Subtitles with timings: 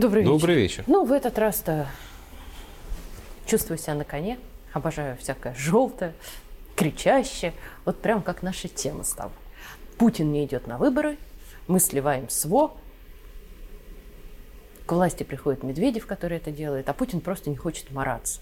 [0.00, 0.32] Добрый вечер.
[0.32, 0.84] Добрый вечер.
[0.86, 1.86] Ну, в этот раз-то
[3.44, 4.38] чувствую себя на коне.
[4.72, 6.14] Обожаю всякое желтое,
[6.74, 7.52] кричащее.
[7.84, 9.32] Вот прям как наша тема стала.
[9.98, 11.18] Путин не идет на выборы,
[11.66, 12.72] мы сливаем СВО.
[14.86, 18.40] К власти приходит Медведев, который это делает, а Путин просто не хочет мараться.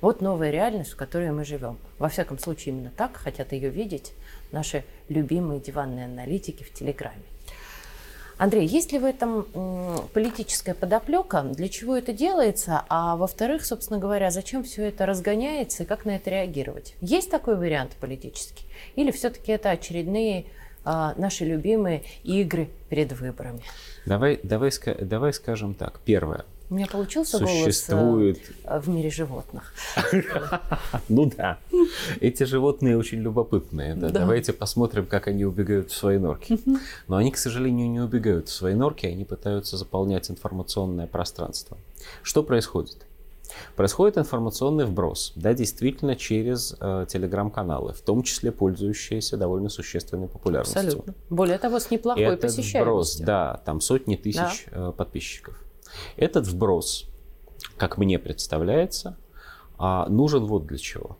[0.00, 1.76] Вот новая реальность, в которой мы живем.
[1.98, 4.14] Во всяком случае, именно так хотят ее видеть
[4.52, 7.24] наши любимые диванные аналитики в Телеграме.
[8.36, 9.46] Андрей, есть ли в этом
[10.12, 11.42] политическая подоплека?
[11.42, 12.84] Для чего это делается?
[12.88, 16.94] А во-вторых, собственно говоря, зачем все это разгоняется и как на это реагировать?
[17.00, 18.66] Есть такой вариант политический?
[18.96, 20.46] Или все-таки это очередные
[20.84, 23.62] а, наши любимые игры перед выборами?
[24.04, 26.00] Давай, давай, давай скажем так.
[26.04, 26.44] Первое.
[26.74, 28.36] У меня получился Существует...
[28.36, 29.72] голос э, в мире животных.
[31.08, 31.58] Ну да.
[32.20, 33.94] Эти животные очень любопытные.
[33.94, 36.58] Давайте посмотрим, как они убегают в свои норки.
[37.06, 41.78] Но они, к сожалению, не убегают в свои норки, они пытаются заполнять информационное пространство.
[42.24, 43.06] Что происходит?
[43.76, 50.80] Происходит информационный вброс, да, действительно через э, телеграм-каналы, в том числе пользующиеся довольно существенной популярностью.
[50.80, 51.14] Абсолютно.
[51.30, 52.82] Более того, с неплохой Этот посещаемостью.
[52.82, 54.88] вброс, да, там сотни тысяч да.
[54.88, 55.63] э, подписчиков.
[56.16, 57.06] Этот вброс,
[57.76, 59.16] как мне представляется,
[59.78, 61.18] а, нужен вот для чего.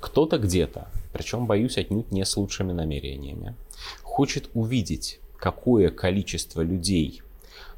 [0.00, 3.54] Кто-то где-то, причем, боюсь, отнюдь не с лучшими намерениями,
[4.02, 7.22] хочет увидеть, какое количество людей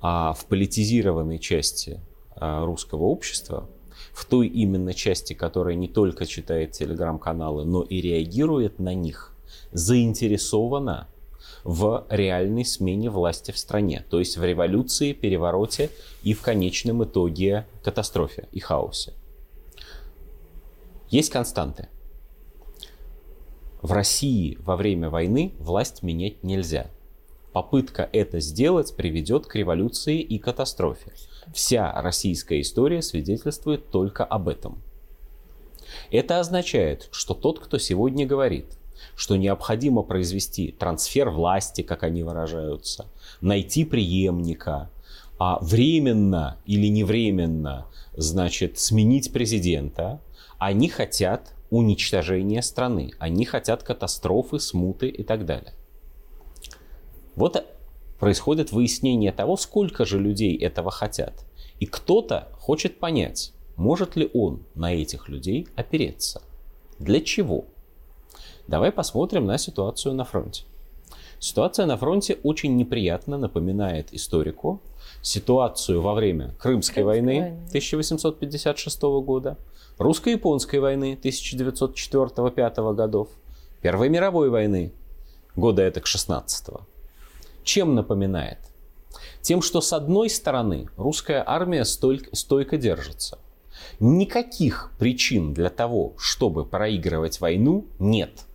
[0.00, 2.00] а, в политизированной части
[2.34, 3.68] а, русского общества,
[4.12, 9.34] в той именно части, которая не только читает телеграм-каналы, но и реагирует на них,
[9.72, 11.08] заинтересована
[11.64, 15.90] в реальной смене власти в стране, то есть в революции, перевороте
[16.22, 19.12] и в конечном итоге катастрофе и хаосе.
[21.10, 21.88] Есть константы.
[23.82, 26.90] В России во время войны власть менять нельзя.
[27.52, 31.12] Попытка это сделать приведет к революции и катастрофе.
[31.52, 34.80] Вся российская история свидетельствует только об этом.
[36.12, 38.66] Это означает, что тот, кто сегодня говорит,
[39.14, 43.06] что необходимо произвести трансфер власти, как они выражаются,
[43.40, 44.90] найти преемника,
[45.38, 50.20] а временно или невременно, значит, сменить президента,
[50.58, 55.72] они хотят уничтожения страны, они хотят катастрофы, смуты и так далее.
[57.36, 57.64] Вот
[58.18, 61.44] происходит выяснение того, сколько же людей этого хотят.
[61.78, 66.42] И кто-то хочет понять, может ли он на этих людей опереться.
[66.98, 67.64] Для чего?
[68.70, 70.62] Давай посмотрим на ситуацию на фронте.
[71.40, 74.80] Ситуация на фронте очень неприятно напоминает историку
[75.22, 79.56] ситуацию во время Крымской, Крымской войны, войны 1856 года,
[79.98, 83.28] русско-японской войны 1904-1905 годов,
[83.82, 84.92] Первой мировой войны
[85.56, 86.82] года это к 16 -го.
[87.64, 88.58] Чем напоминает?
[89.42, 93.38] Тем, что с одной стороны русская армия стойко, стойко держится.
[93.98, 98.30] Никаких причин для того, чтобы проигрывать войну, нет–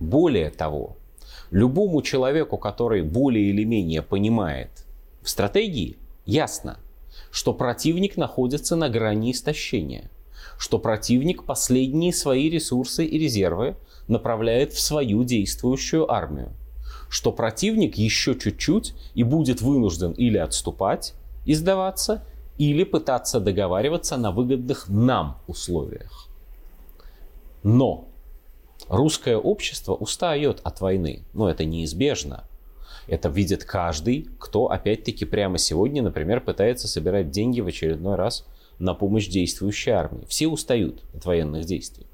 [0.00, 0.96] более того,
[1.50, 4.70] любому человеку, который более или менее понимает
[5.22, 6.78] в стратегии, ясно,
[7.30, 10.10] что противник находится на грани истощения,
[10.58, 13.76] что противник последние свои ресурсы и резервы
[14.08, 16.52] направляет в свою действующую армию,
[17.08, 21.14] что противник еще чуть-чуть и будет вынужден или отступать
[21.44, 22.24] и сдаваться,
[22.58, 26.28] или пытаться договариваться на выгодных нам условиях.
[27.62, 28.08] Но
[28.88, 32.44] Русское общество устает от войны, но это неизбежно.
[33.08, 38.46] Это видит каждый, кто опять-таки прямо сегодня, например, пытается собирать деньги в очередной раз
[38.78, 40.24] на помощь действующей армии.
[40.28, 42.06] Все устают от военных действий.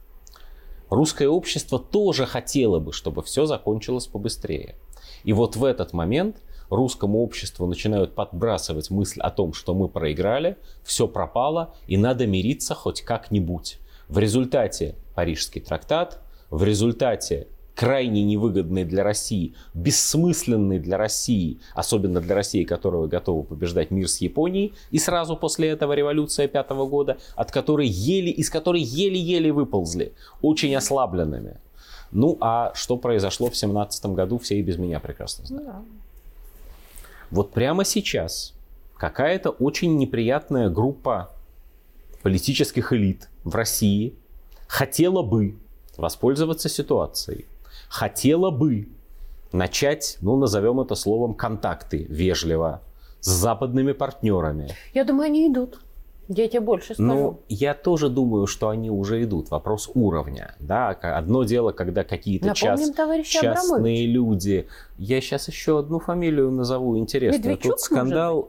[0.89, 4.77] Русское общество тоже хотело бы, чтобы все закончилось побыстрее.
[5.25, 6.37] И вот в этот момент
[6.69, 12.75] русскому обществу начинают подбрасывать мысль о том, что мы проиграли, все пропало и надо мириться
[12.75, 13.79] хоть как-нибудь.
[14.09, 16.21] В результате Парижский трактат,
[16.53, 23.91] в результате крайне невыгодный для России, бессмысленный для России, особенно для России, которая готова побеждать
[23.91, 28.83] мир с Японией, и сразу после этого революция пятого года, от которой еле, из которой
[28.83, 30.13] еле-еле выползли,
[30.43, 31.57] очень ослабленными.
[32.13, 35.67] Ну, а что произошло в семнадцатом году, все и без меня прекрасно знают.
[35.67, 35.83] Да.
[37.31, 38.53] Вот прямо сейчас
[38.99, 41.31] какая-то очень неприятная группа
[42.23, 44.15] политических элит в России
[44.67, 45.57] хотела бы
[45.97, 47.47] воспользоваться ситуацией.
[47.89, 48.89] Хотела бы
[49.53, 52.81] начать, ну, назовем это словом, контакты вежливо
[53.21, 54.71] с западными партнерами.
[54.95, 55.79] Я думаю, они идут.
[56.29, 57.09] Я тебе больше скажу.
[57.09, 59.51] Ну, я тоже думаю, что они уже идут.
[59.51, 60.55] Вопрос уровня.
[60.61, 60.91] Да?
[60.91, 62.81] Одно дело, когда какие-то час,
[63.25, 64.67] частные люди.
[64.99, 67.41] Я сейчас еще одну фамилию назову интересную.
[67.41, 68.49] Медведчук Тут скандал.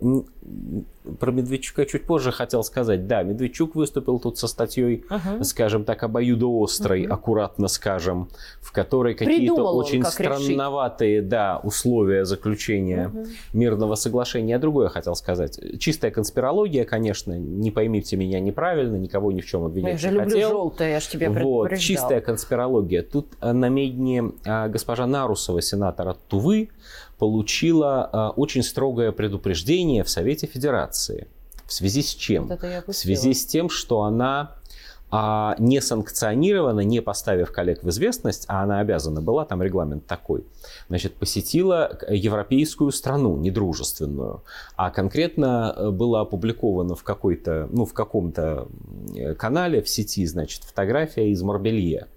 [1.19, 3.07] Про Медведчука чуть позже хотел сказать.
[3.07, 5.43] Да, Медведчук выступил тут со статьей, uh-huh.
[5.43, 7.13] скажем так, обоюдоострой, uh-huh.
[7.13, 8.29] аккуратно скажем,
[8.61, 13.27] в которой какие-то очень как странноватые да, условия заключения uh-huh.
[13.53, 14.55] мирного соглашения.
[14.55, 15.59] А другое хотел сказать.
[15.79, 20.23] Чистая конспирология, конечно, не поймите меня неправильно, никого ни в чем обвинять я не же
[20.23, 23.01] люблю желтое, я же тебе вот, Чистая конспирология.
[23.03, 26.69] Тут э, на медне э, госпожа Нарусова, сенатор от Тувы,
[27.23, 31.29] получила а, очень строгое предупреждение в Совете Федерации.
[31.65, 32.47] В связи с чем?
[32.47, 34.57] Вот в связи с тем, что она
[35.09, 40.43] а, не санкционирована, не поставив коллег в известность, а она обязана была, там регламент такой,
[40.89, 44.43] значит, посетила европейскую страну недружественную,
[44.75, 48.67] а конкретно э, было опубликовано в какой-то, ну, в каком-то
[49.39, 52.07] канале в сети, значит, фотография из Марбелье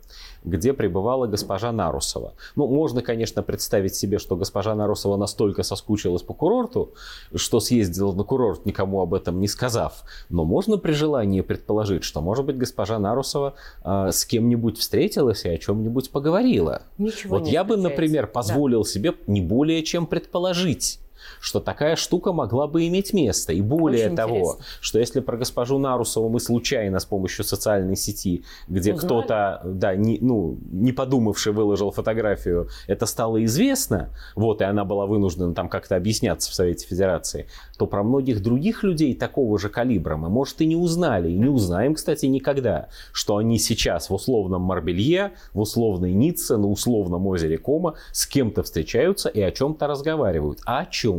[0.44, 2.34] где пребывала госпожа Нарусова.
[2.54, 6.94] Ну, можно, конечно, представить себе, что госпожа Нарусова настолько соскучилась по курорту,
[7.34, 10.04] что съездила на курорт, никому об этом не сказав.
[10.28, 13.54] Но можно при желании предположить, что, может быть, госпожа Нарусова
[13.84, 16.82] э, с кем-нибудь встретилась и о чем-нибудь поговорила.
[16.98, 18.88] Ничего вот я бы, например, позволил да.
[18.88, 21.00] себе не более чем предположить
[21.40, 23.52] что такая штука могла бы иметь место.
[23.52, 24.64] И более Очень того, интересно.
[24.80, 30.18] что если про госпожу Нарусову мы случайно с помощью социальной сети, где кто-то, да, не,
[30.20, 35.96] ну, не подумавший выложил фотографию, это стало известно, вот, и она была вынуждена там как-то
[35.96, 37.46] объясняться в Совете Федерации,
[37.78, 41.48] то про многих других людей такого же калибра мы, может, и не узнали, и не
[41.48, 47.58] узнаем, кстати, никогда, что они сейчас в условном Марбелье, в условной Ницце, на условном озере
[47.58, 50.60] Кома с кем-то встречаются и о чем-то разговаривают.
[50.64, 51.15] А о чем?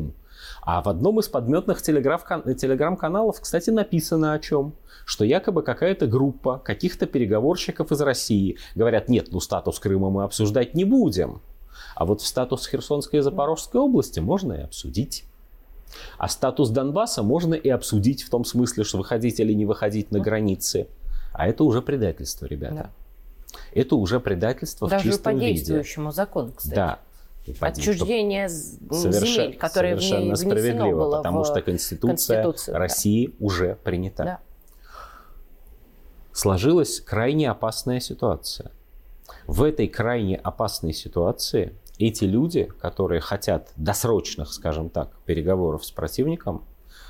[0.61, 4.73] А в одном из подметных телеграм-каналов, кстати, написано о чем
[5.07, 10.73] что якобы какая-то группа каких-то переговорщиков из России говорят, нет, ну статус Крыма мы обсуждать
[10.73, 11.41] не будем.
[11.95, 15.23] А вот в статус Херсонской и Запорожской области можно и обсудить.
[16.17, 20.19] А статус Донбасса можно и обсудить в том смысле, что выходить или не выходить на
[20.19, 20.87] границы.
[21.31, 22.75] А это уже предательство, ребята.
[22.75, 23.59] Да.
[23.73, 26.15] Это уже предательство Даже в чистом по действующему виде.
[26.15, 26.75] закону, кстати.
[26.75, 26.99] Да.
[27.59, 33.33] Отчуждение земель, которые совершенно в справедливо, было потому что Конституция России да.
[33.39, 34.23] уже принята.
[34.23, 34.39] Да.
[36.33, 38.71] Сложилась крайне опасная ситуация.
[39.47, 46.63] В этой крайне опасной ситуации эти люди, которые хотят досрочных, скажем так, переговоров с противником,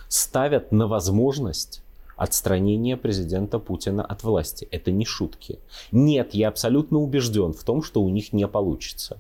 [0.08, 1.84] ставят на возможность
[2.16, 4.68] отстранения президента Путина от власти.
[4.72, 5.60] Это не шутки.
[5.92, 9.18] Нет, я абсолютно убежден в том, что у них не получится.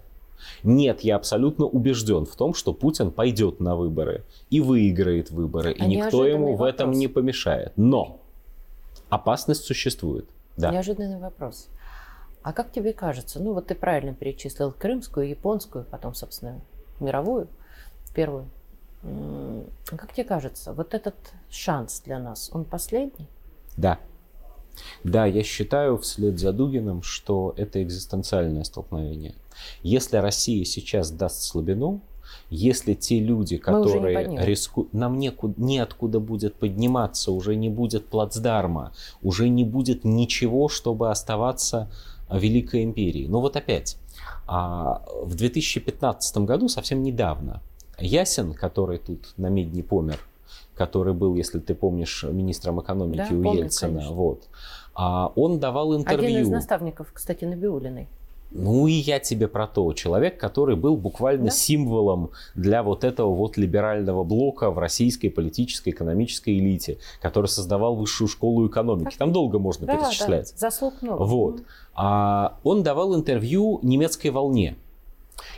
[0.63, 5.85] Нет, я абсолютно убежден в том, что Путин пойдет на выборы и выиграет выборы, а
[5.85, 7.73] и никто ему в этом не помешает.
[7.75, 8.19] Но
[9.09, 10.25] опасность существует.
[10.57, 10.71] Да.
[10.71, 11.67] Неожиданный вопрос.
[12.41, 16.61] А как тебе кажется, ну вот ты правильно перечислил крымскую, японскую, потом, собственно,
[16.99, 17.47] мировую,
[18.15, 18.45] первую.
[19.85, 21.15] Как тебе кажется, вот этот
[21.49, 23.27] шанс для нас, он последний?
[23.75, 23.99] Да.
[25.03, 29.35] Да, я считаю вслед за Дугиным, что это экзистенциальное столкновение.
[29.83, 32.01] Если Россия сейчас даст слабину,
[32.49, 39.49] если те люди, которые рискуют, нам некуда, неоткуда будет подниматься, уже не будет плацдарма, уже
[39.49, 41.89] не будет ничего, чтобы оставаться
[42.31, 43.27] Великой империи.
[43.27, 43.97] Но вот опять,
[44.47, 47.61] а, в 2015 году, совсем недавно,
[47.99, 50.19] Ясен, который тут на медне помер,
[50.75, 54.15] который был, если ты помнишь, министром экономики да, у помню, Ельцина, конечно.
[54.15, 54.43] вот,
[54.93, 56.27] а, он давал интервью.
[56.27, 58.07] Один из наставников, кстати, Набиулиной.
[58.51, 59.91] Ну и я тебе про то.
[59.93, 61.51] Человек, который был буквально да?
[61.51, 68.27] символом для вот этого вот либерального блока в российской политической, экономической элите, который создавал высшую
[68.27, 69.15] школу экономики.
[69.17, 70.53] Там долго можно да, перечислять.
[70.53, 71.23] Да, заслуг много.
[71.23, 71.63] Вот.
[71.93, 74.77] А он давал интервью немецкой волне.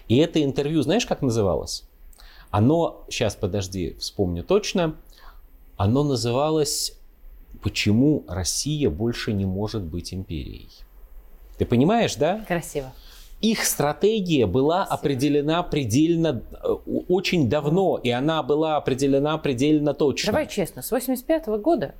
[0.07, 1.83] И это интервью, знаешь, как называлось?
[2.49, 4.95] Оно, сейчас подожди, вспомню точно,
[5.77, 6.97] оно называлось
[7.61, 10.69] «Почему Россия больше не может быть империей?»
[11.59, 12.41] Ты понимаешь, да?
[12.47, 12.91] Красиво.
[13.41, 14.95] Их стратегия была Красиво.
[14.95, 16.67] определена предельно, э,
[17.09, 20.31] очень давно, и она была определена предельно точно.
[20.31, 21.93] Давай честно, с 85 -го года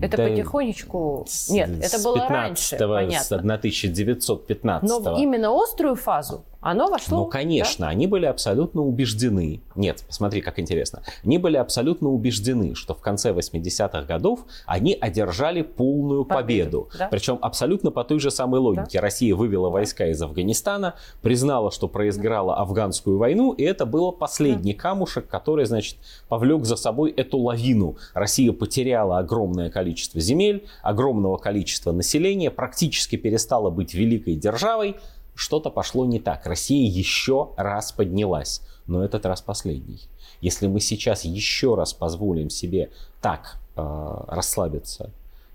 [0.00, 1.26] это да потихонечку...
[1.48, 3.20] Нет, это было 15 раньше, понятно.
[3.20, 5.02] С 1915 -го.
[5.02, 7.18] Но именно острую фазу оно вошло.
[7.18, 7.90] Ну, конечно, да?
[7.90, 9.60] они были абсолютно убеждены.
[9.74, 11.02] Нет, посмотри, как интересно.
[11.24, 16.82] Они были абсолютно убеждены, что в конце 80-х годов они одержали полную победу.
[16.82, 16.88] победу.
[16.98, 17.08] Да?
[17.08, 18.98] Причем абсолютно по той же самой логике.
[18.98, 19.02] Да?
[19.02, 24.80] Россия вывела войска из Афганистана, признала, что проиграла афганскую войну, и это было последний да.
[24.80, 25.96] камушек, который, значит,
[26.28, 27.96] повлек за собой эту лавину.
[28.14, 34.96] Россия потеряла огромное количество земель, огромного количества населения, практически перестала быть великой державой,
[35.36, 36.46] что-то пошло не так.
[36.46, 40.00] Россия еще раз поднялась, но этот раз последний.
[40.40, 42.90] Если мы сейчас еще раз позволим себе
[43.20, 45.10] так э, расслабиться,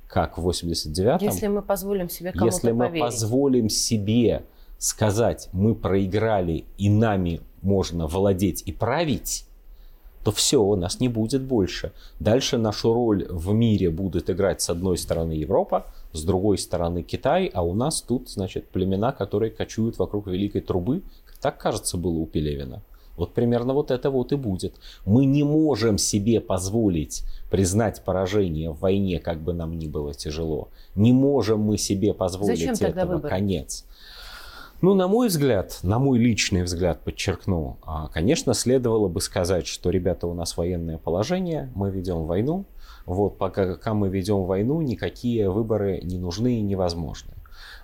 [0.08, 1.20] как в 89-м...
[1.20, 3.02] Если мы позволим себе кому-то Если мы поверить.
[3.02, 4.44] позволим себе
[4.78, 9.46] сказать, мы проиграли и нами можно владеть и править,
[10.24, 11.92] то все, нас не будет больше.
[12.20, 17.50] Дальше нашу роль в мире будет играть с одной стороны Европа, с другой стороны Китай,
[17.54, 21.02] а у нас тут, значит, племена, которые кочуют вокруг Великой Трубы.
[21.42, 22.82] Так, кажется, было у Пелевина.
[23.18, 24.76] Вот примерно вот это вот и будет.
[25.06, 30.70] Мы не можем себе позволить признать поражение в войне, как бы нам ни было тяжело.
[30.96, 33.16] Не можем мы себе позволить Зачем тогда этого.
[33.16, 33.30] выборы?
[33.30, 33.86] Конец.
[34.82, 39.92] Ну, на мой взгляд, на мой личный взгляд, подчеркну, а, конечно, следовало бы сказать, что,
[39.92, 42.66] ребята, у нас военное положение, мы ведем войну,
[43.14, 47.34] вот, пока, мы ведем войну, никакие выборы не нужны и невозможны.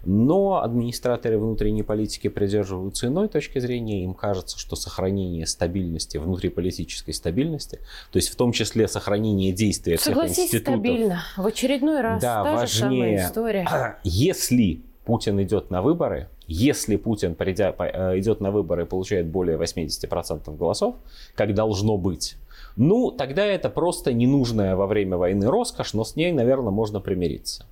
[0.05, 4.03] Но администраторы внутренней политики придерживаются иной точки зрения.
[4.03, 7.79] Им кажется, что сохранение стабильности, внутриполитической стабильности,
[8.11, 11.21] то есть в том числе сохранение действия всех Согласись, институтов, стабильно.
[11.35, 13.25] В очередной раз Да, та же самая важнее.
[13.25, 13.97] история.
[14.03, 19.57] если Путин идет на выборы, если Путин придя, э, идет на выборы и получает более
[19.57, 20.95] 80% голосов,
[21.35, 22.37] как должно быть,
[22.75, 27.65] ну, тогда это просто ненужная во время войны роскошь, но с ней, наверное, можно примириться.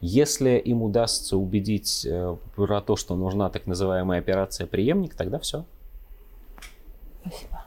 [0.00, 5.64] Если им удастся убедить э, про то, что нужна так называемая операция преемник, тогда все.
[7.22, 7.63] Спасибо.